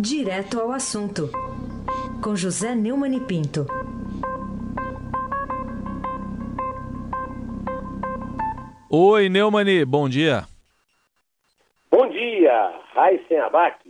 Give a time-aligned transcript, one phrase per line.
[0.00, 1.28] Direto ao assunto,
[2.22, 3.66] com José Neumann e Pinto.
[8.88, 10.44] Oi, Neumani, bom dia.
[11.90, 13.80] Bom dia, Raíssen Abac.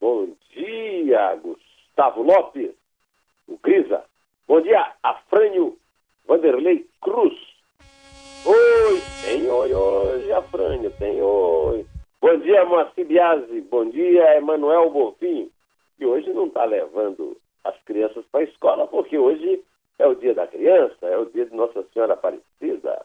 [0.00, 2.70] Bom dia, Gustavo Lopes,
[3.48, 4.02] o Crisa.
[4.48, 5.76] Bom dia, Afrânio
[6.26, 7.34] Vanderlei Cruz.
[8.46, 11.89] Oi, tem oi hoje, Afrânio, tem oi.
[12.20, 13.60] Bom dia, Moacir Biasi.
[13.70, 15.50] Bom dia, Emanuel Bonfim.
[15.98, 19.60] Que hoje não está levando as crianças para a escola, porque hoje
[19.98, 23.04] é o dia da criança, é o dia de Nossa Senhora Aparecida.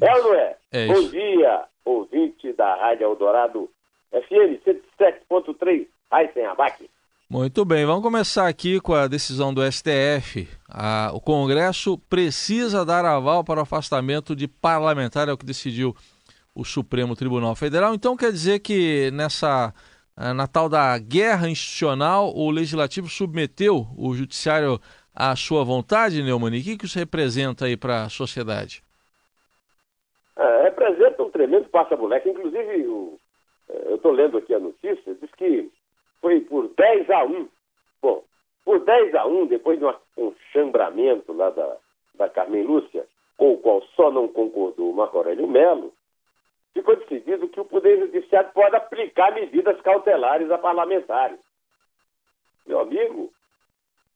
[0.00, 0.56] É ou não é?
[0.72, 3.68] É Bom dia, ouvinte da Rádio Eldorado
[4.12, 4.62] FM
[5.00, 6.88] 107.3, Aysen Abac.
[7.28, 10.48] Muito bem, vamos começar aqui com a decisão do STF.
[10.68, 15.92] A- o Congresso precisa dar aval para o afastamento de parlamentar, é o que decidiu
[16.56, 17.94] o Supremo Tribunal Federal.
[17.94, 19.74] Então quer dizer que nessa
[20.18, 24.80] eh, na tal da guerra institucional, o Legislativo submeteu o Judiciário
[25.14, 26.60] à sua vontade, Neumani?
[26.60, 28.82] O que isso representa aí para a sociedade?
[30.38, 32.28] É, representa um tremendo passa-moleque.
[32.30, 33.18] Inclusive, o-
[33.68, 35.70] é, eu estou lendo aqui a notícia, diz que
[36.20, 37.48] foi por 10 a 1.
[38.02, 38.22] Bom,
[38.64, 41.76] por 10 a 1, depois de um chambramento lá da,
[42.14, 43.04] da Carmen Lúcia,
[43.36, 45.92] com o qual só não concordou o Marco Aurélio Melo,
[46.76, 51.38] ficou decidido que o Poder Judiciário pode aplicar medidas cautelares a parlamentares.
[52.66, 53.32] Meu amigo,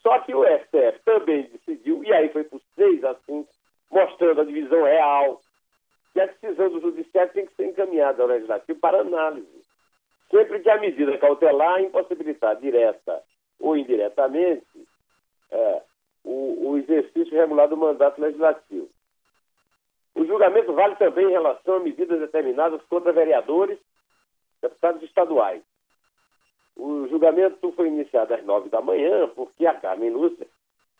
[0.02, 3.48] só que o STF também decidiu, e aí foi por 6 a 5,
[3.90, 5.40] mostrando a divisão real
[6.12, 9.64] que a decisão do judiciário tem que ser encaminhada ao legislativo para análise.
[10.30, 13.22] Sempre que a medida cautelar impossibilitar direta
[13.58, 14.66] ou indiretamente
[15.50, 15.82] é,
[16.24, 18.88] o, o exercício regular do mandato legislativo.
[20.20, 23.78] O julgamento vale também em relação a medidas determinadas contra vereadores,
[24.60, 25.62] deputados estaduais.
[26.76, 30.46] O julgamento foi iniciado às nove da manhã, porque a Carmen Lúcia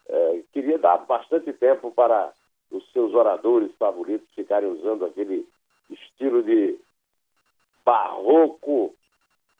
[0.09, 2.33] eh, queria dar bastante tempo para
[2.71, 5.47] os seus oradores favoritos ficarem usando aquele
[5.91, 6.79] estilo de
[7.85, 8.95] barroco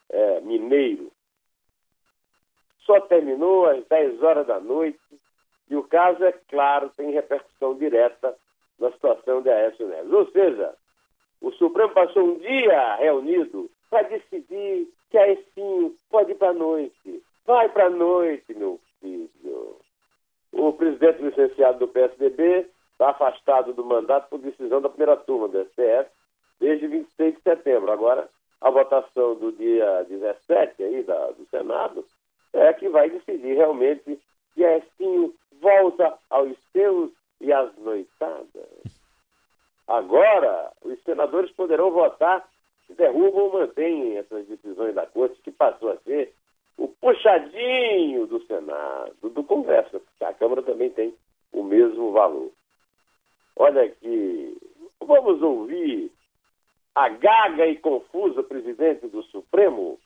[0.09, 1.13] eh, mineiro.
[2.87, 4.99] Só terminou às 10 horas da noite
[5.69, 8.35] e o caso, é claro, tem repercussão direta
[8.81, 10.13] na situação de Aécio Neves.
[10.13, 10.75] Ou seja,
[11.41, 17.23] o Supremo passou um dia reunido para decidir que Aécio pode ir para a noite.
[17.47, 19.77] Vai para a noite, meu filho.
[20.53, 25.65] O presidente licenciado do PSDB está afastado do mandato por decisão da primeira turma do
[25.65, 26.11] STF
[26.61, 27.91] desde 26 de setembro.
[27.91, 28.29] Agora,
[28.61, 32.05] a votação do dia 17 aí da, do Senado
[32.53, 34.21] é que vai decidir realmente
[34.55, 39.01] que Aécio volta aos seus e às noitadas.
[39.87, 42.49] Agora, os senadores poderão votar
[42.87, 46.33] se derrubam ou mantêm essas decisões da Corte, que passou a ser
[46.77, 51.15] o puxadinho do Senado, do Congresso, porque a Câmara também tem
[51.53, 52.51] o mesmo valor.
[53.57, 54.57] Olha aqui,
[55.01, 56.11] vamos ouvir
[56.95, 59.99] a gaga e confusa presidente do Supremo,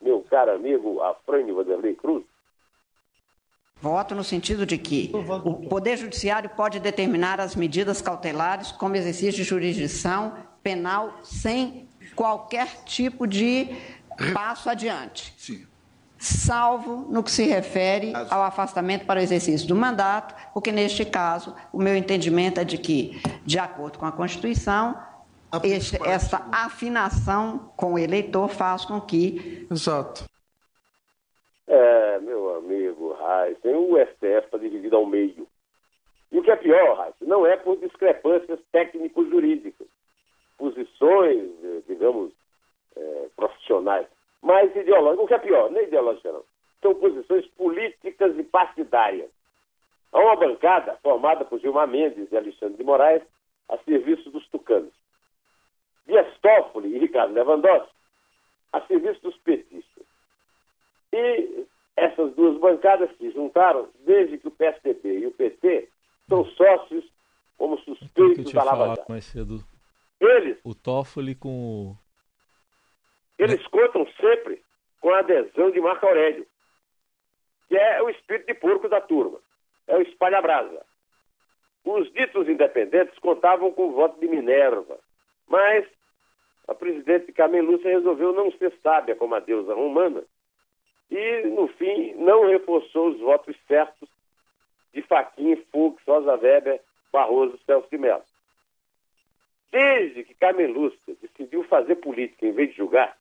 [0.00, 2.24] meu caro amigo Afrânio Vanderlei Cruz.
[3.80, 5.10] Voto no sentido de que
[5.44, 12.66] o Poder Judiciário pode determinar as medidas cautelares como exercício de jurisdição penal sem qualquer
[12.84, 13.76] tipo de
[14.32, 15.34] passo adiante.
[15.36, 15.66] Sim.
[16.18, 21.54] Salvo no que se refere ao afastamento para o exercício do mandato, porque neste caso
[21.70, 24.96] o meu entendimento é de que, de acordo com a Constituição,
[25.62, 30.24] este, essa afinação com o eleitor faz com que Exato.
[31.68, 32.05] É,
[33.26, 35.46] amigo Raíssa, o STF está dividido ao meio.
[36.30, 39.86] E o que é pior, Raíssa, não é por discrepâncias técnico-jurídicas,
[40.56, 42.32] posições, eh, digamos,
[42.96, 44.06] eh, profissionais,
[44.42, 45.24] mas ideológicas.
[45.24, 46.44] O que é pior, é ideológica não,
[46.82, 49.30] são posições políticas e partidárias.
[50.12, 53.22] Há uma bancada formada por Gilmar Mendes e Alexandre de Moraes
[53.68, 54.94] a serviço dos tucanos.
[56.06, 57.92] Dias Toffoli e Ricardo Lewandowski
[58.72, 60.06] a serviço dos petistas.
[61.12, 65.88] E essas duas bancadas se juntaram desde que o PSDB e o PT
[66.28, 67.04] são sócios
[67.56, 69.10] como que eu suspeitos da Lava Jato.
[69.10, 69.64] mais cedo.
[70.20, 71.96] Eles, O Toffoli com o...
[73.38, 74.62] eles contam sempre
[75.00, 76.46] com a adesão de Marco Aurélio,
[77.68, 79.38] que é o espírito de porco da turma,
[79.86, 80.84] é o espalha-brasa.
[81.84, 84.98] Os ditos independentes contavam com o voto de Minerva,
[85.48, 85.86] mas
[86.66, 90.24] a presidente Carmen Lúcia resolveu não ser sábia como a deusa romana
[91.10, 94.08] e, no fim, não reforçou os votos certos
[94.92, 96.80] de Fachin, Fux, Rosa Weber,
[97.12, 98.22] Barroso, Celso de Mello.
[99.70, 103.16] Desde que Carmen Lúcia decidiu fazer política em vez de julgar,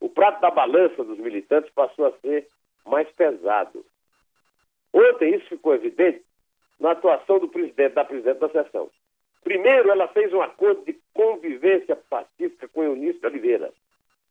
[0.00, 2.48] o prato da balança dos militantes passou a ser
[2.84, 3.84] mais pesado.
[4.92, 6.22] Ontem isso ficou evidente
[6.78, 8.90] na atuação do presidente, da presidente da sessão.
[9.42, 13.72] Primeiro, ela fez um acordo de convivência pacífica com Eunice Oliveira,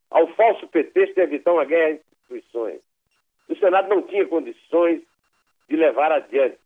[0.09, 2.72] ao falso pretexto de evitar uma guerra entre instituições.
[3.63, 5.01] Senado não tinha condições
[5.69, 6.57] de levar adiante.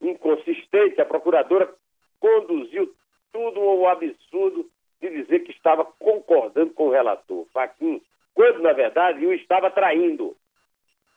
[0.00, 1.74] Inconsistente, a procuradora
[2.20, 2.94] conduziu
[3.32, 8.00] tudo ao absurdo de dizer que estava concordando com o relator, Faquim,
[8.32, 10.36] quando, na verdade, o estava traindo.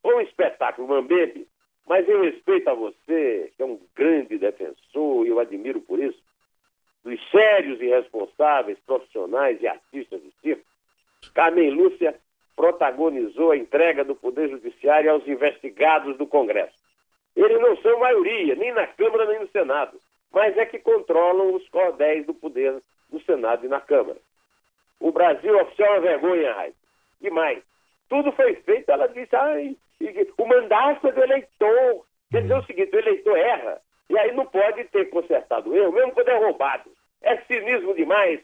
[0.02, 1.48] Foi um espetáculo, Mambebe,
[1.88, 6.20] mas em respeito a você, que é um grande defensor, e eu admiro por isso,
[7.04, 10.66] dos sérios e responsáveis profissionais e artistas do circo,
[11.36, 12.20] Carmen Lúcia
[12.56, 16.76] protagonizou a entrega do Poder Judiciário aos investigados do Congresso.
[17.36, 19.98] Eles não são maioria, nem na Câmara nem no Senado,
[20.32, 22.82] mas é que controlam os cordéis do poder
[23.12, 24.20] no Senado e na Câmara.
[25.00, 26.76] O Brasil oficial é uma vergonha, Raiz.
[27.22, 27.64] E mais,
[28.10, 29.76] tudo foi feito, ela disse, ai,
[30.38, 32.06] o mandato é do eleitor.
[32.30, 35.92] Quer dizer o seguinte, o eleitor erra, e aí não pode ter consertado o erro,
[35.92, 36.90] mesmo quando é roubado.
[37.22, 38.40] É cinismo demais,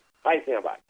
[0.45, 0.86] sem abaixo.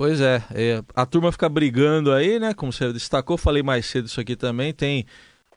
[0.00, 2.54] Pois é, é, a turma fica brigando aí, né?
[2.54, 4.72] Como você destacou, falei mais cedo isso aqui também.
[4.72, 5.04] Tem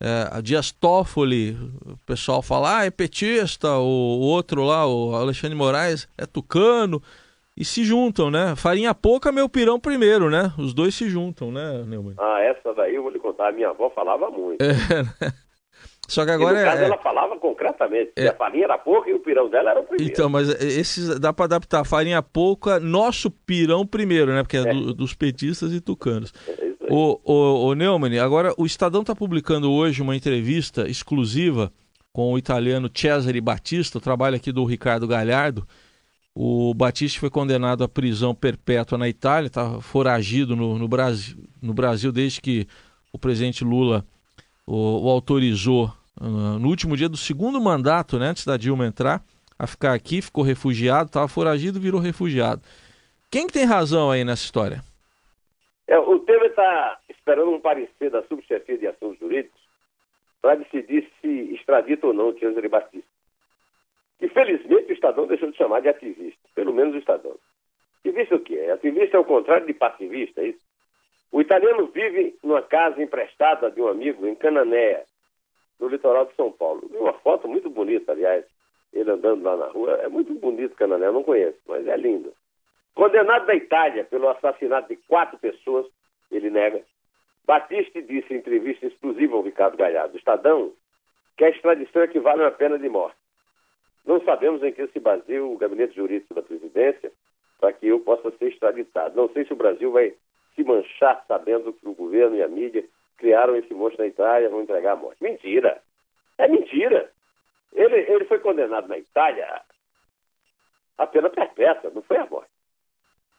[0.01, 5.15] é, a Dias Toffoli, o pessoal fala, ah, é petista, o, o outro lá, o
[5.15, 7.01] Alexandre Moraes, é tucano
[7.55, 8.53] e se juntam, né?
[8.57, 10.51] Farinha pouca, meu pirão primeiro, né?
[10.59, 12.15] Os dois se juntam, né, Neumann?
[12.17, 13.47] Ah, essa daí eu vou lhe contar.
[13.47, 14.61] A minha avó falava muito.
[14.61, 14.73] É,
[15.03, 15.33] né?
[16.13, 16.85] Só que agora e no caso, é.
[16.85, 18.11] ela falava concretamente.
[18.15, 18.27] É...
[18.27, 20.13] A farinha era pouca e o pirão dela era o primeiro.
[20.13, 21.83] Então, mas esses dá para adaptar.
[21.83, 24.43] Farinha pouca, nosso pirão primeiro, né?
[24.43, 24.73] Porque é, é.
[24.73, 26.31] Do, dos petistas e tucanos.
[26.47, 31.73] É o, o, o Neumann, agora o Estadão está publicando hoje uma entrevista exclusiva
[32.11, 35.67] com o italiano Cesare Batista, o trabalho aqui do Ricardo Galhardo.
[36.35, 41.73] O Batista foi condenado à prisão perpétua na Itália, está foragido no, no, Brasil, no
[41.73, 42.67] Brasil desde que
[43.11, 44.05] o presidente Lula
[44.65, 49.21] o, o autorizou no último dia do segundo mandato, né, antes da Dilma entrar,
[49.57, 52.61] a ficar aqui, ficou refugiado, estava foragido, virou refugiado.
[53.31, 54.81] Quem que tem razão aí nessa história?
[55.87, 59.59] É, o Temer está esperando um parecer da subchefia de assuntos jurídicos
[60.41, 63.07] para decidir se extradita ou não o Cesare Batista.
[64.21, 67.35] E felizmente o Estadão deixou de chamar de ativista, pelo menos o Estadão.
[67.99, 68.59] Ativista o quê?
[68.73, 70.59] Ativista é o contrário de passivista, é isso?
[71.31, 75.05] O italiano vive numa casa emprestada de um amigo em Cananéia,
[75.83, 76.89] no litoral de São Paulo.
[76.93, 78.45] Uma foto muito bonita, aliás,
[78.93, 79.91] ele andando lá na rua.
[80.01, 82.33] É muito bonito Cananéia, eu não conheço, mas é lindo.
[82.95, 85.85] Condenado da Itália pelo assassinato de quatro pessoas,
[86.31, 86.81] ele nega.
[87.45, 90.71] Batista disse em entrevista exclusiva ao Ricardo Galhardo, Estadão,
[91.35, 93.17] que a extradição equivale a uma pena de morte.
[94.05, 97.11] Não sabemos em que se baseia o gabinete jurídico da presidência
[97.59, 99.17] para que eu possa ser extraditado.
[99.17, 100.13] Não sei se o Brasil vai
[100.55, 102.85] se manchar sabendo que o governo e a mídia
[103.23, 105.23] criaram esse monstro na Itália vão entregar a morte.
[105.23, 105.81] Mentira!
[106.37, 107.09] É mentira!
[107.71, 109.61] Ele, ele foi condenado na Itália
[110.97, 112.51] a pena perpétua, não foi a morte.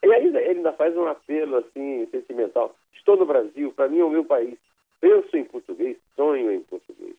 [0.02, 2.75] E ele ainda faz um apelo assim sentimental.
[2.94, 4.58] Estou no Brasil, para mim é o meu país.
[5.02, 7.14] Penso em português, sonho em português.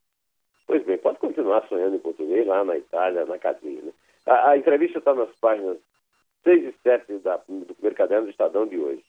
[0.65, 3.83] Pois bem, pode continuar sonhando em português lá na Itália, na casinha.
[3.83, 3.91] Né?
[4.25, 5.77] A, a, entrevista está nas páginas
[6.43, 9.03] 6 e 7 da, do primeiro caderno do Estadão de hoje.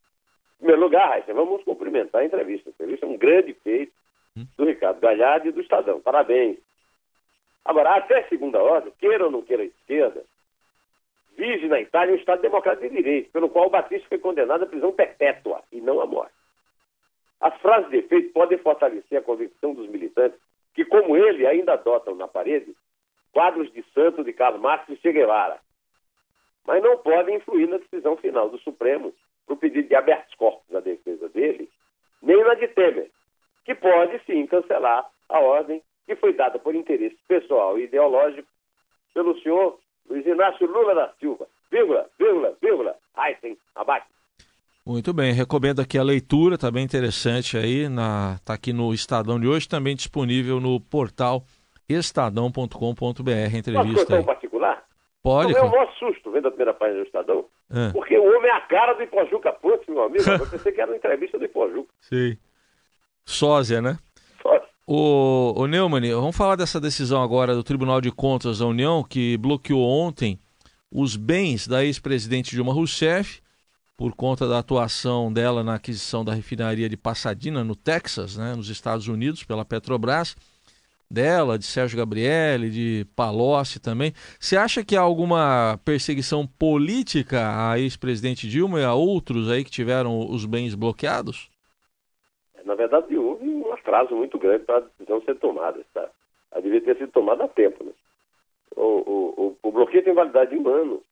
[0.57, 2.71] Em primeiro lugar, Raíssa, vamos cumprimentar a entrevista.
[2.87, 3.93] Entrevista é um grande feito
[4.57, 6.01] do Ricardo Galhardo e do Estadão.
[6.01, 6.59] Parabéns.
[7.65, 10.23] Agora, até segunda ordem, queira ou não queira a esquerda,
[11.37, 14.67] vive na Itália um Estado democrático de direito, pelo qual o Batista foi condenado à
[14.67, 16.33] prisão perpétua e não à morte.
[17.41, 20.39] As frases de efeito podem fortalecer a convicção dos militantes
[20.75, 22.75] que, como ele, ainda adotam na parede
[23.33, 25.59] quadros de santo de Karl Marx e Che Guevara,
[26.67, 29.13] mas não podem influir na decisão final do Supremo
[29.45, 31.69] para o pedido de habeas corpus na defesa dele,
[32.27, 33.09] nem na de Temer,
[33.65, 38.49] que pode sim cancelar a ordem que foi dada por interesse pessoal e ideológico
[39.15, 39.79] pelo senhor
[40.09, 41.47] Luiz Inácio Lula da Silva.
[41.71, 44.07] Vírgula, vírgula, vírgula, Heisen, abaixo.
[44.85, 49.41] Muito bem, recomendo aqui a leitura, está bem interessante aí, na, tá aqui no Estadão
[49.41, 51.43] de hoje, também disponível no portal
[51.89, 54.85] estadão.com.br, entrevista Posso particular?
[55.23, 55.55] Pode.
[55.55, 57.93] Tomei o maior susto vendo a primeira página do Estadão, é.
[57.93, 60.91] porque o homem é a cara do Ipojuca Ponte, meu amigo, eu pensei que era
[60.91, 61.93] uma entrevista do Ipojuca.
[62.01, 62.37] Sim.
[63.25, 63.99] Sósia, né?
[64.41, 64.69] Sósia.
[64.87, 69.37] O, o Neumann, vamos falar dessa decisão agora do Tribunal de Contas da União, que
[69.37, 70.39] bloqueou ontem
[70.91, 73.43] os bens da ex-presidente Dilma Rousseff
[73.97, 78.69] por conta da atuação dela na aquisição da refinaria de Pasadena, no Texas, né, nos
[78.69, 80.37] Estados Unidos, pela Petrobras,
[81.11, 84.13] dela, de Sérgio Gabriele, de Palocci também.
[84.39, 89.71] Você acha que há alguma perseguição política à ex-presidente Dilma e a outros aí que
[89.71, 91.51] tiveram os bens bloqueados?
[92.65, 95.81] Na verdade, houve um atraso muito grande para a decisão ser tomada.
[95.95, 96.11] Tá?
[96.51, 97.85] Ela devia ter sido tomada a tempo.
[97.85, 97.93] Né?
[98.75, 101.03] O, o, o, bloqueio tem validade de um ano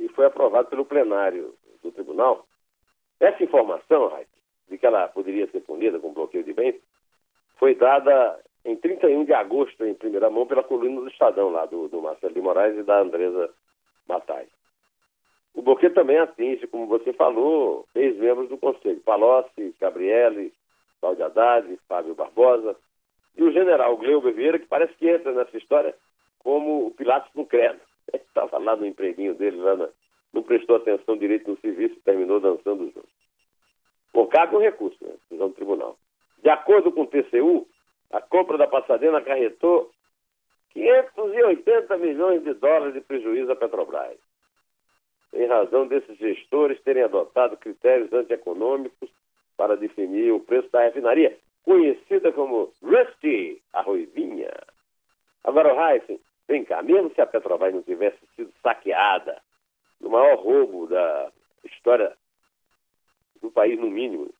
[0.00, 2.46] e foi aprovado pelo plenário do tribunal.
[3.20, 4.10] Essa informação,
[4.70, 6.76] de que ela poderia ser punida com bloqueio de bens,
[7.58, 11.88] foi dada em 31 de agosto, em primeira mão, pela coluna do Estadão, lá do,
[11.88, 13.50] do Marcelo de Moraes e da Andresa
[14.06, 14.46] Matai.
[15.54, 20.52] O bloqueio também atinge, como você falou, ex-membros do Conselho, Palocci, Gabriele,
[21.00, 22.76] Cláudio Haddad, Fábio Barbosa,
[23.36, 25.94] e o general Gleuber Vieira, que parece que entra nessa história
[26.40, 27.80] como o Pilatos no credo.
[28.12, 29.88] Estava lá no empreguinho dele, lá na...
[30.32, 33.08] não prestou atenção direito no serviço e terminou dançando junto.
[34.12, 35.14] Bom, cabe um recurso, né?
[35.30, 35.96] Do tribunal.
[36.42, 37.66] De acordo com o TCU,
[38.10, 39.90] a compra da Passadena acarretou
[40.70, 44.18] 580 milhões de dólares de prejuízo à Petrobras.
[45.32, 49.10] Em razão desses gestores terem adotado critérios antieconômicos
[49.56, 54.52] para definir o preço da refinaria, conhecida como Rusty, a Ruivinha.
[55.44, 59.40] Agora, o Heisen, vem cá, mesmo se a Petrobras não tivesse sido saqueada
[60.00, 61.30] no maior roubo da
[61.64, 62.16] história
[63.42, 64.32] do país, no mínimo,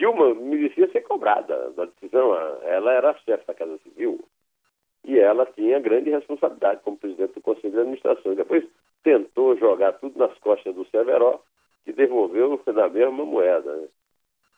[0.00, 2.34] Dilma merecia ser cobrada da decisão.
[2.62, 4.18] Ela era chefe da Casa Civil
[5.04, 8.34] e ela tinha grande responsabilidade como presidente do Conselho de Administração.
[8.34, 8.64] Depois
[9.02, 11.40] tentou jogar tudo nas costas do Severo,
[11.84, 13.90] que devolveu na mesma moeda.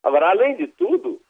[0.05, 1.21] Agora, além de tudo,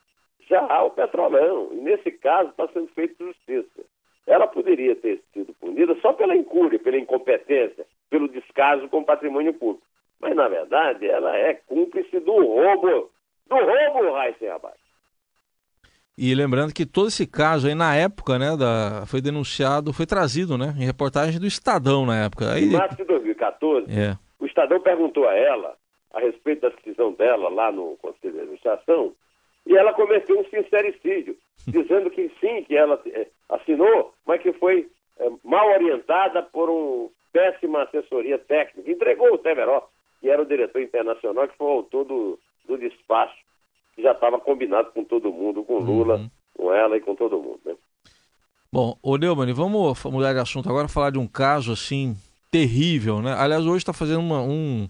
[0.47, 3.83] já há o petrolão, e nesse caso está sendo feita justiça.
[4.27, 9.55] Ela poderia ter sido punida só pela incúria, pela incompetência, pelo descaso com o patrimônio
[9.55, 9.87] público.
[10.21, 13.11] Mas, na verdade, ela é cúmplice do roubo
[13.53, 14.83] do roubo, Raíssen Abaixo.
[16.17, 20.59] E lembrando que todo esse caso aí na época, né, da, foi denunciado, foi trazido,
[20.59, 22.53] né, em reportagem do Estadão na época.
[22.53, 22.65] Aí...
[22.65, 24.17] Em março de 2014, é.
[24.39, 25.75] o Estadão perguntou a ela
[26.13, 29.15] a respeito da decisão dela lá no Conselho de Administração
[29.67, 34.89] e ela cometeu um sincericídio, dizendo que sim, que ela é, assinou, mas que foi
[35.19, 38.91] é, mal orientada por uma péssima assessoria técnica.
[38.91, 39.89] Entregou o Temeró,
[40.21, 43.37] que era o diretor internacional, que foi o autor do, do despacho,
[43.95, 46.31] que já estava combinado com todo mundo, com Lula, uhum.
[46.57, 47.61] com ela e com todo mundo.
[47.65, 47.75] Né?
[48.73, 52.17] Bom, ô Neumann, vamos mudar de assunto agora, falar de um caso assim
[52.51, 53.35] terrível, né?
[53.35, 54.89] Aliás, hoje está fazendo uma, um,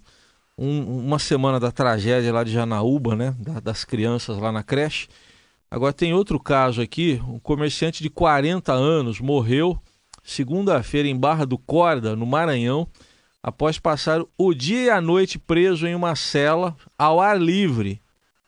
[0.58, 3.34] um, uma semana da tragédia lá de Janaúba, né?
[3.38, 5.08] Da, das crianças lá na creche.
[5.70, 9.78] Agora tem outro caso aqui, um comerciante de 40 anos morreu
[10.22, 12.86] segunda-feira em Barra do Corda, no Maranhão,
[13.42, 18.00] após passar o dia e a noite preso em uma cela ao ar livre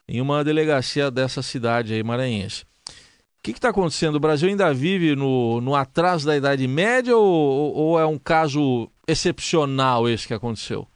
[0.08, 2.64] em uma delegacia dessa cidade aí maranhense.
[2.64, 4.16] O que está acontecendo?
[4.16, 8.88] O Brasil ainda vive no, no atraso da Idade Média ou, ou é um caso
[9.06, 10.86] excepcional esse que aconteceu?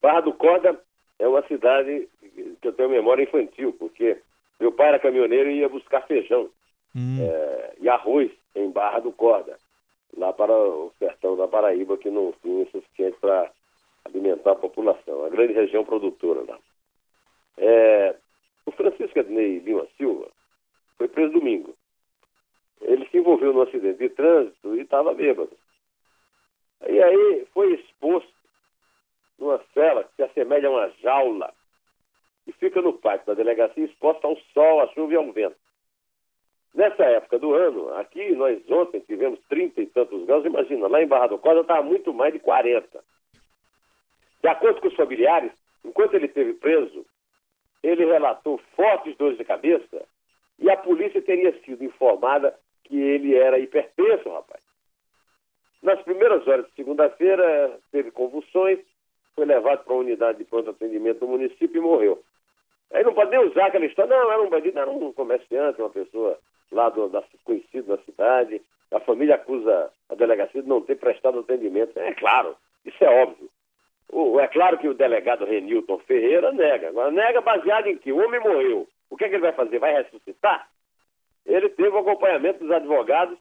[0.00, 0.78] Barra do Corda
[1.18, 2.08] é uma cidade
[2.60, 4.16] que eu tenho memória infantil, porque
[4.60, 6.48] meu pai era caminhoneiro e ia buscar feijão
[6.94, 7.18] hum.
[7.20, 9.56] é, e arroz em Barra do Corda
[10.16, 13.50] lá para o sertão da Paraíba, que não tinha o suficiente para
[14.04, 16.58] alimentar a população, a grande região produtora lá.
[17.58, 18.16] É,
[18.64, 20.28] o Francisco Adnei Lima Silva
[20.96, 21.74] foi preso domingo.
[22.80, 25.56] Ele se envolveu num acidente de trânsito e estava bêbado.
[26.86, 28.32] E aí foi exposto
[29.38, 31.52] numa cela que se assemelha a uma jaula
[32.46, 35.56] e fica no pátio da delegacia exposta ao sol, à chuva e ao vento.
[36.74, 41.06] Nessa época do ano, aqui nós ontem tivemos 30 e tantos graus, imagina, lá em
[41.06, 43.02] Barra do Corda estava muito mais de 40.
[44.42, 45.52] De acordo com os familiares,
[45.84, 47.06] enquanto ele esteve preso,
[47.82, 50.04] ele relatou fortes dores de cabeça
[50.58, 52.54] e a polícia teria sido informada
[52.84, 54.62] que ele era hipertenso, rapaz.
[55.82, 58.78] Nas primeiras horas de segunda-feira, teve convulsões,
[59.34, 62.22] foi levado para a unidade de pronto atendimento do município e morreu.
[62.92, 65.90] Aí não pode nem usar aquela história, não, era um bandido, era um comerciante, uma
[65.90, 66.38] pessoa
[66.72, 68.60] lá do, da, conhecido na cidade.
[68.92, 71.98] A família acusa a delegacia de não ter prestado atendimento.
[71.98, 73.48] É claro, isso é óbvio.
[74.08, 76.88] O, é claro que o delegado Renilton Ferreira nega.
[76.88, 78.88] Agora, nega baseado em que o homem morreu.
[79.10, 79.78] O que, é que ele vai fazer?
[79.78, 80.68] Vai ressuscitar?
[81.44, 83.38] Ele teve o acompanhamento dos advogados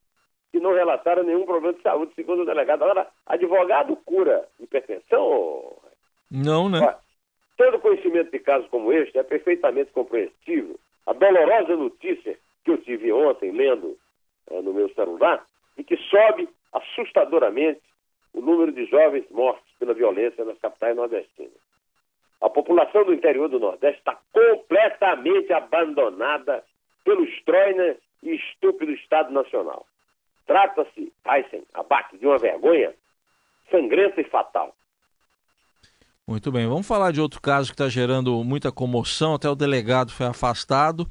[0.52, 2.84] que não relataram nenhum problema de saúde, segundo o delegado.
[2.84, 5.76] Agora, advogado cura hipertensão?
[6.32, 6.96] Não, né?
[7.58, 10.80] Todo conhecimento de casos como este é perfeitamente compreensível.
[11.06, 13.96] A dolorosa notícia que eu tive ontem lendo
[14.50, 15.46] é, no meu celular
[15.78, 17.82] e que sobe assustadoramente
[18.34, 21.54] o número de jovens mortos pela violência nas capitais nordestinas.
[22.42, 26.64] A população do interior do Nordeste está completamente abandonada
[27.04, 29.86] pelo estróina e estúpido Estado Nacional.
[30.46, 32.94] Trata-se, Heisen, abate, de uma vergonha
[33.72, 34.76] sangrenta e fatal.
[36.28, 39.36] Muito bem, vamos falar de outro caso que está gerando muita comoção.
[39.36, 41.08] Até o delegado foi afastado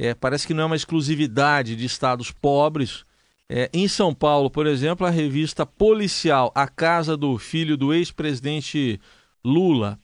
[0.00, 3.04] é, parece que não é uma exclusividade de estados pobres.
[3.50, 8.98] É, em São Paulo, por exemplo, a revista policial A Casa do Filho do ex-presidente
[9.44, 9.98] Lula.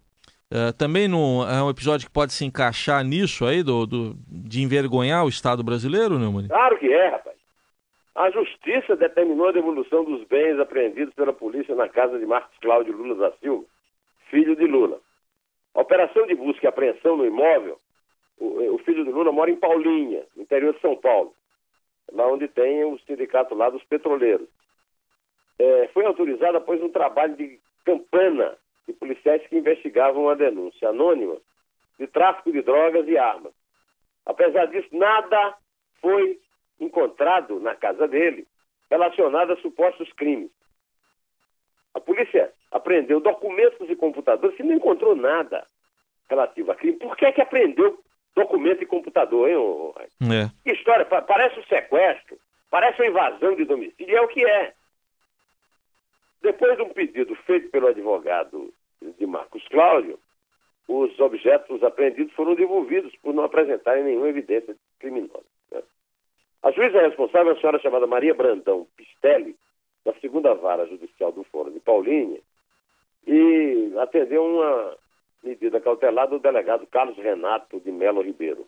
[0.50, 5.24] É, também é um episódio que pode se encaixar nisso aí, do, do de envergonhar
[5.24, 6.48] o Estado brasileiro, Neumann?
[6.48, 7.36] Claro que é, rapaz.
[8.14, 12.96] A justiça determinou a devolução dos bens apreendidos pela polícia na casa de Marcos Cláudio
[12.96, 13.64] Lula da Silva,
[14.30, 14.98] filho de Lula.
[15.74, 17.78] A operação de busca e apreensão no imóvel,
[18.38, 21.34] o, o filho de Lula mora em Paulinha, no interior de São Paulo
[22.12, 24.48] lá onde tem o sindicato lá dos petroleiros.
[25.58, 31.36] É, foi autorizado após um trabalho de campana de policiais que investigavam uma denúncia anônima
[31.98, 33.52] de tráfico de drogas e armas.
[34.24, 35.56] Apesar disso, nada
[36.00, 36.38] foi
[36.78, 38.46] encontrado na casa dele
[38.90, 40.50] relacionado a supostos crimes.
[41.94, 45.66] A polícia apreendeu documentos e computadores e não encontrou nada
[46.28, 46.98] relativo a crime.
[46.98, 47.98] Por que, é que apreendeu
[48.36, 49.94] documento e computador, hein, ô...
[49.98, 50.50] É.
[50.62, 52.38] Que história, parece um sequestro,
[52.70, 54.74] parece uma invasão de domicílio, é o que é.
[56.42, 58.72] Depois de um pedido feito pelo advogado
[59.18, 60.18] de Marcos Cláudio,
[60.86, 65.42] os objetos apreendidos foram devolvidos por não apresentarem nenhuma evidência criminosa.
[65.72, 65.82] Né?
[66.62, 69.56] A juíza responsável é a senhora chamada Maria Brandão Pistelli,
[70.04, 72.40] da segunda vara judicial do Fórum de Paulínia,
[73.26, 74.96] e atendeu uma
[75.46, 78.66] medida cautelar do delegado Carlos Renato de Melo Ribeiro.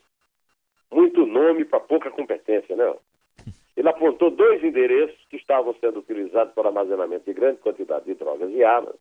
[0.90, 2.94] Muito nome para pouca competência, né?
[3.76, 8.50] Ele apontou dois endereços que estavam sendo utilizados para armazenamento de grande quantidade de drogas
[8.50, 8.94] e armas.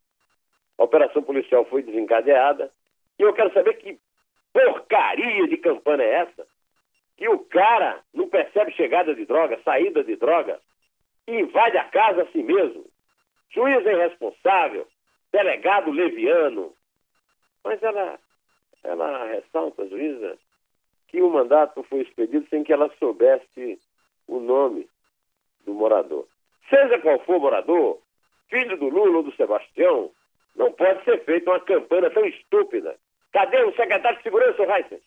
[0.77, 2.71] A operação policial foi desencadeada.
[3.17, 3.97] E eu quero saber que
[4.53, 6.47] porcaria de campana é essa?
[7.15, 10.59] Que o cara não percebe chegada de droga, saída de droga,
[11.27, 12.85] e invade a casa assim mesmo.
[13.49, 14.87] Juiz irresponsável,
[15.31, 16.73] delegado leviano,
[17.67, 18.17] mas ela,
[18.83, 20.37] ela ressalta, juíza,
[21.09, 23.79] que o mandato foi expedido sem que ela soubesse
[24.27, 24.87] o nome
[25.65, 26.25] do morador.
[26.69, 27.99] Seja qual for o morador,
[28.49, 30.11] filho do Lula ou do Sebastião,
[30.55, 32.95] não pode ser feita uma campanha tão estúpida.
[33.33, 35.01] Cadê o secretário de segurança, Heisen?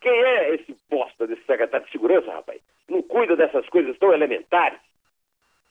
[0.00, 2.60] Quem é esse bosta desse secretário de segurança, rapaz?
[2.88, 4.80] Não cuida dessas coisas tão elementares?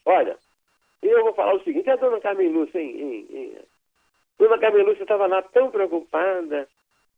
[0.06, 0.38] Olha,
[1.02, 3.58] eu vou falar o seguinte, a dona Carmen Lúcia, hein, hein,
[4.54, 6.68] Dona Carmelúcia estava lá tão preocupada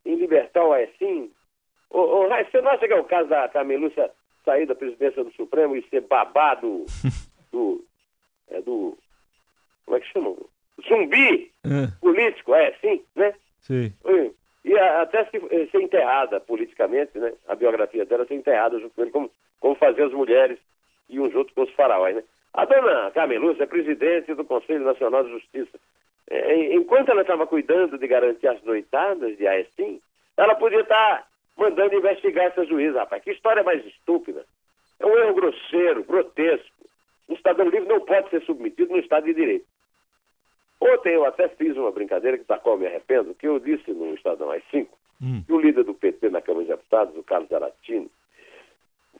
[0.06, 1.32] em libertar o Aecim.
[1.89, 4.10] Ô, ô, você não acha que é o caso da Carmelúcia
[4.43, 6.86] sair da presidência do Supremo e ser babado
[7.52, 7.84] do,
[8.50, 8.98] é, do
[9.86, 10.36] como é que chama?
[10.88, 11.88] Zumbi é.
[12.00, 13.34] político, é assim, né?
[13.60, 13.93] Sim.
[14.63, 17.34] E até se, eh, ser enterrada politicamente, né?
[17.48, 20.58] A biografia dela ser enterrada junto com ele, como, como faziam as mulheres
[21.10, 22.24] e um junto com os faraós, né?
[22.54, 25.78] A dona Carmelúcia é presidente do Conselho Nacional de Justiça.
[26.29, 30.01] É, enquanto ela estava cuidando de garantir as noitadas de Aestim,
[30.35, 33.23] ela podia estar tá mandando investigar essa juíza, rapaz.
[33.23, 34.45] Que história mais estúpida.
[34.99, 36.73] É um erro grosseiro, grotesco.
[37.29, 39.65] Um cidadão livre não pode ser submetido no Estado de Direito.
[40.79, 44.13] Ontem eu até fiz uma brincadeira, que da qual me arrependo, que eu disse no
[44.13, 45.43] Estadão às 5, hum.
[45.45, 48.09] que o líder do PT na Câmara de Deputados, o Carlos Aratini,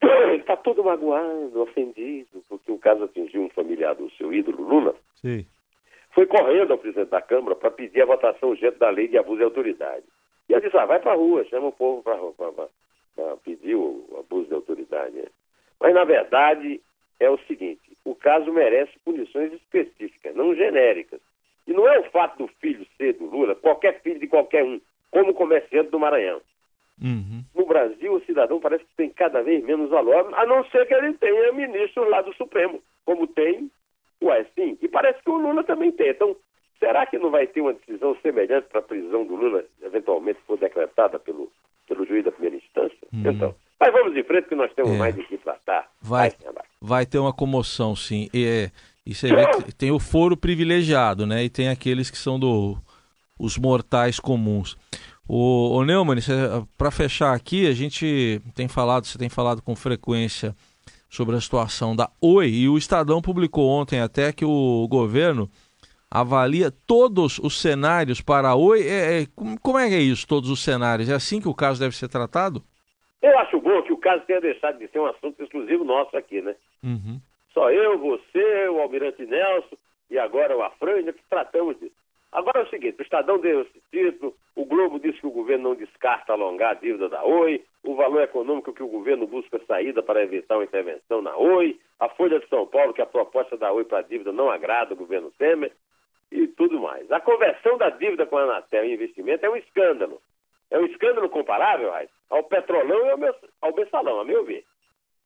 [0.02, 4.96] ele está todo magoado, ofendido, porque o caso atingiu um familiar do seu ídolo, Lula.
[5.16, 5.46] Sim
[6.16, 9.38] foi correndo ao presidente da Câmara para pedir a votação urgente da lei de abuso
[9.38, 10.06] de autoridade.
[10.48, 14.48] E ele disse, ah, vai para a rua, chama o povo para pedir o, abuso
[14.48, 15.26] de autoridade.
[15.80, 16.80] Mas, na verdade,
[17.20, 21.20] é o seguinte, o caso merece punições específicas, não genéricas.
[21.68, 24.80] E não é o fato do filho ser do Lula, qualquer filho de qualquer um,
[25.12, 26.40] como comerciante do Maranhão.
[27.02, 27.44] Uhum.
[27.54, 30.94] No Brasil, o cidadão parece que tem cada vez menos valor, a não ser que
[30.94, 33.70] ele tenha ministro lá do Supremo, como tem
[34.26, 34.78] Ué, sim.
[34.82, 36.10] E parece que o Lula também tem.
[36.10, 36.36] Então,
[36.80, 40.58] será que não vai ter uma decisão semelhante para a prisão do Lula, eventualmente for
[40.58, 41.52] decretada pelo,
[41.88, 43.08] pelo juiz da primeira instância?
[43.14, 43.24] Hum.
[43.24, 44.98] Então, mas vamos em frente que nós temos é.
[44.98, 45.90] mais de que tratar.
[46.02, 48.28] Vai, vai, vai ter uma comoção, sim.
[48.34, 48.72] E, é,
[49.06, 51.44] e você vê que tem o foro privilegiado, né?
[51.44, 52.78] E tem aqueles que são do
[53.38, 54.78] os mortais comuns.
[55.28, 56.20] O, o Neumann,
[56.78, 60.56] para fechar aqui, a gente tem falado, você tem falado com frequência
[61.16, 65.50] sobre a situação da Oi e o Estadão publicou ontem até que o governo
[66.12, 68.82] avalia todos os cenários para a Oi.
[68.82, 69.26] É, é,
[69.62, 71.10] como é que é isso, todos os cenários?
[71.10, 72.62] É assim que o caso deve ser tratado?
[73.22, 76.42] Eu acho bom que o caso tenha deixado de ser um assunto exclusivo nosso aqui,
[76.42, 76.56] né?
[76.84, 77.20] Uhum.
[77.54, 79.78] Só eu, você, o Almirante Nelson
[80.12, 81.96] e agora o Afrânio que tratamos disso.
[82.32, 85.70] Agora é o seguinte, o Estadão deu esse título, o Globo disse que o governo
[85.70, 90.02] não descarta alongar a dívida da Oi, o valor econômico que o governo busca saída
[90.02, 93.72] para evitar uma intervenção na Oi, a Folha de São Paulo que a proposta da
[93.72, 95.72] Oi para a dívida não agrada o governo Temer
[96.32, 97.10] e tudo mais.
[97.12, 100.22] A conversão da dívida com a Anatel em investimento é um escândalo.
[100.72, 103.12] É um escândalo comparável, Raiz, ao petrolão e
[103.62, 104.66] ao, mensalão, a meu ver.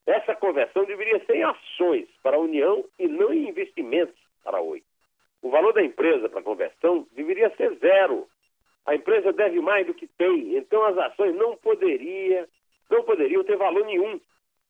[0.05, 4.61] Essa conversão deveria ser em ações para a União e não em investimentos para a
[4.61, 4.83] Oi.
[5.41, 8.27] O valor da empresa para conversão deveria ser zero.
[8.89, 12.49] A empresa deve mais do que tem, então as ações não, poderia,
[12.89, 14.19] não poderiam ter valor nenhum.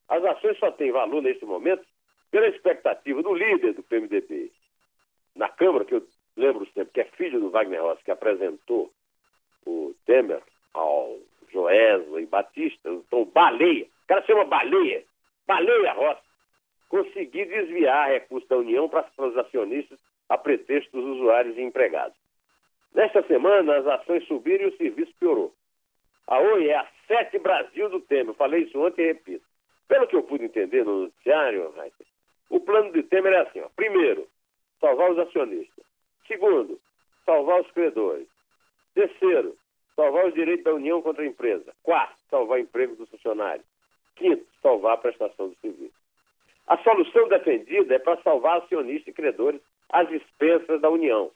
[0.09, 1.85] As ações só têm valor nesse momento
[2.29, 4.51] pela expectativa do líder do PMDB
[5.37, 6.05] na Câmara, que eu
[6.35, 8.91] lembro sempre que é filho do Wagner Rossi, que apresentou
[9.65, 11.17] o Temer ao
[11.49, 15.01] Joesley Batista, então Baleia, o cara chama Baleia,
[15.47, 16.21] Baleia Rossi,
[16.89, 22.18] conseguir desviar recursos da União para os acionistas a pretexto dos usuários e empregados.
[22.93, 25.53] Nesta semana, as ações subiram e o serviço piorou.
[26.27, 28.27] A Oi é a sete Brasil do Temer.
[28.27, 29.45] Eu falei isso ontem e repito.
[29.87, 31.73] Pelo que eu pude entender no noticiário,
[32.49, 33.69] o plano de Temer é assim: ó.
[33.75, 34.27] primeiro,
[34.79, 35.85] salvar os acionistas.
[36.27, 36.79] Segundo,
[37.25, 38.27] salvar os credores.
[38.93, 39.57] Terceiro,
[39.95, 41.73] salvar os direitos da União contra a empresa.
[41.83, 43.65] Quarto, salvar emprego dos funcionários.
[44.15, 45.93] Quinto, salvar a prestação do serviço.
[46.67, 51.31] A solução defendida é para salvar acionistas e credores às expensas da União.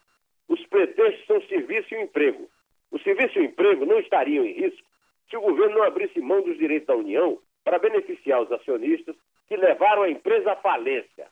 [0.48, 2.50] Os pretextos são serviço e emprego.
[2.92, 4.88] O serviço e o emprego não estariam em risco
[5.30, 9.16] se o governo não abrisse mão dos direitos da União para beneficiar os acionistas
[9.48, 11.28] que levaram a empresa à falência.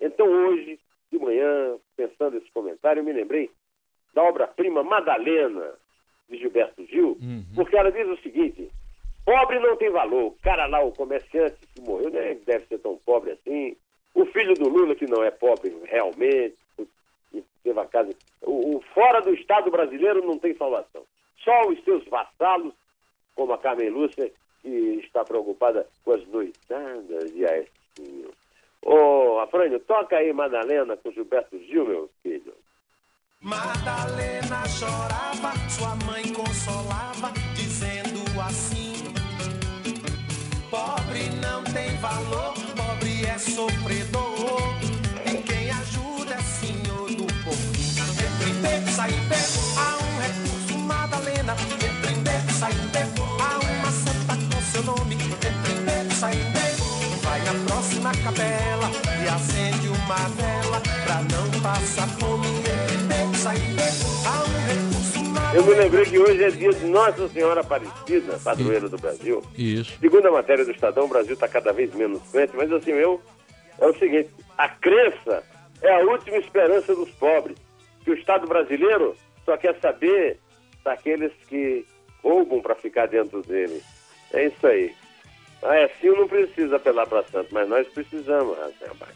[0.00, 0.78] Então, hoje,
[1.10, 3.50] de manhã, pensando esse comentário, eu me lembrei
[4.14, 5.74] da obra-prima Madalena,
[6.28, 7.44] de Gilberto Gil, uhum.
[7.54, 8.70] porque ela diz o seguinte:
[9.24, 10.26] pobre não tem valor.
[10.26, 13.76] O cara lá, o comerciante que morreu, nem deve ser tão pobre assim.
[14.14, 16.56] O filho do Lula, que não é pobre realmente,
[17.62, 18.10] teve a casa.
[18.42, 21.02] O, o fora do Estado brasileiro não tem salvação.
[21.42, 22.72] Só os seus vassalos,
[23.34, 24.68] como a Carmen Lúcia, que
[25.04, 28.30] está preocupada com as noitadas de Aestinho.
[28.82, 32.54] Ô, Afrânio, toca aí Madalena com Gilberto Gil, meu filho.
[33.40, 38.92] Madalena chorava, sua mãe consolava, dizendo assim:
[40.70, 44.21] Pobre não tem valor, pobre é sofredor.
[58.02, 58.90] Na capela
[59.22, 62.62] e acende uma vela pra não passar fome.
[65.54, 69.42] Eu me lembrei que hoje é dia de Nossa Senhora Aparecida, padroeira do Brasil.
[69.56, 69.98] Isso.
[70.00, 73.20] Segundo a matéria do Estadão, o Brasil está cada vez menos crente, mas assim, eu,
[73.78, 75.44] é o seguinte, a crença
[75.82, 77.56] é a última esperança dos pobres.
[78.02, 80.38] Que o Estado brasileiro só quer saber
[80.82, 81.86] daqueles que
[82.22, 83.80] roubam para ficar dentro dele.
[84.32, 84.92] É isso aí.
[85.62, 89.12] Ah, é assim não precisa apelar para santo, mas nós precisamos, Rafael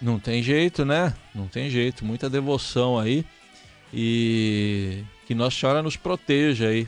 [0.00, 1.14] Não tem jeito, né?
[1.34, 2.04] Não tem jeito.
[2.04, 3.24] Muita devoção aí.
[3.92, 6.86] E que Nossa Senhora nos proteja aí.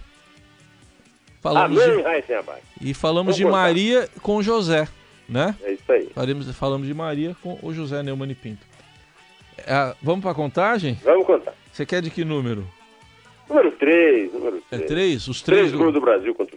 [1.40, 2.90] Falamos Amém, de...
[2.90, 3.56] E falamos Vamos de contar.
[3.56, 4.86] Maria com José,
[5.26, 5.56] né?
[5.62, 6.06] É isso aí.
[6.14, 8.66] Falamos, falamos de Maria com o José Neumann e Pinto.
[9.58, 10.98] É, vamos para a contagem?
[11.02, 11.54] Vamos contar.
[11.72, 12.66] Você quer de que número?
[13.48, 14.82] Número 3, número 3.
[14.82, 15.28] É 3?
[15.28, 15.92] Os 3 três do...
[15.92, 16.49] do Brasil contra.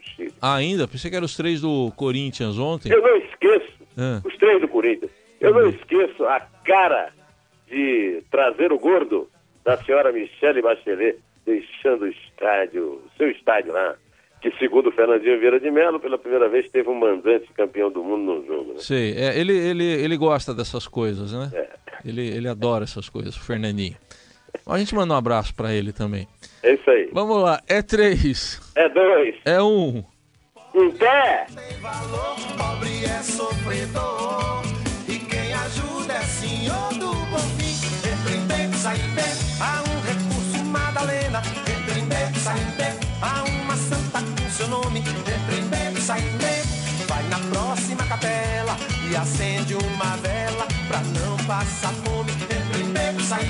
[0.45, 0.86] Ah, ainda?
[0.89, 2.91] Pensei que eram os 3 do Corinthians ontem.
[2.91, 4.21] Eu não esqueço ah.
[4.25, 5.10] os 3 do Corinthians.
[5.39, 7.13] Eu não esqueço a cara
[7.65, 9.29] de trazer o gordo
[9.63, 13.95] da senhora Michele Bachelet deixando o estádio, o seu estádio lá,
[14.41, 18.03] que segundo o Fernandinho Vieira de Mello, pela primeira vez teve um mandante campeão do
[18.03, 18.73] mundo no jogo.
[18.73, 18.79] Né?
[18.79, 21.51] Sei, é, ele, ele, ele gosta dessas coisas, né?
[21.53, 21.69] É.
[22.06, 23.95] Ele, ele adora essas coisas, o Fernandinho.
[24.67, 26.27] A gente manda um abraço para ele também.
[26.62, 27.10] É isso aí.
[27.13, 28.60] Vamos lá, é três.
[28.75, 29.36] É dois.
[29.45, 30.03] É um.
[30.75, 31.45] Em pé.
[32.57, 34.63] pobre é sofredor.
[35.07, 37.77] E quem ajuda é senhor do bom fim.
[38.09, 41.43] Entre bem, sai bem, há um recurso Madalena.
[41.67, 44.99] Entre bem, sai bem, há uma santa com seu nome.
[45.01, 46.63] Entre bem, sai bem,
[47.07, 48.75] vai na próxima capela
[49.07, 52.31] e acende uma vela pra não passar fome.
[52.31, 53.45] Entre bem, sai